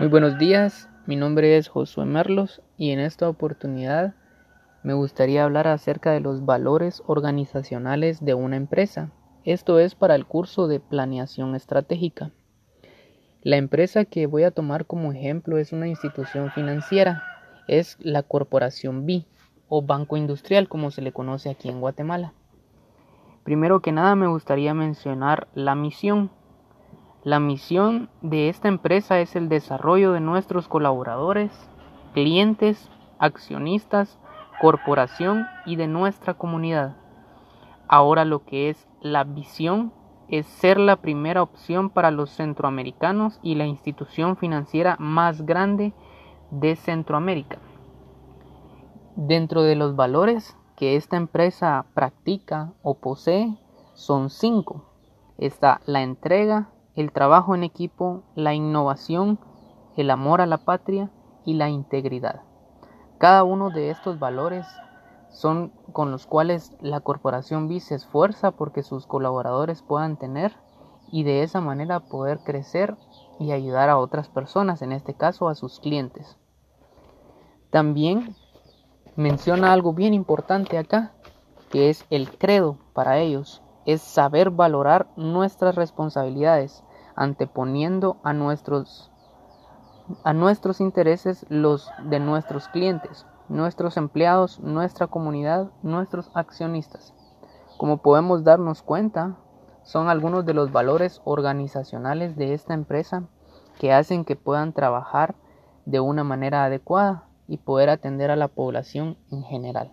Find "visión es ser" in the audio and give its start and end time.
39.24-40.78